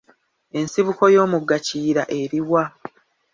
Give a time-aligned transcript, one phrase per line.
[0.59, 2.63] Ensibuko y'omugga Kiyira eri wa?